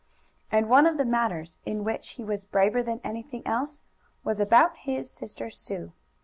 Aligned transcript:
And 0.51 0.67
one 0.67 0.87
of 0.87 0.97
the 0.97 1.05
matters 1.05 1.59
in 1.63 1.83
which 1.83 2.13
he 2.13 2.23
was 2.23 2.43
braver 2.43 2.81
than 2.81 3.01
anything 3.03 3.45
else 3.45 3.83
was 4.23 4.39
about 4.41 4.77
his 4.77 5.11
sister 5.11 5.51
Sue. 5.51 5.93